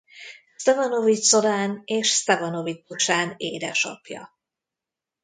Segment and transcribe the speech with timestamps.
[0.55, 4.35] Sztevanovity Zorán és Sztevanovity Dusán édesapja.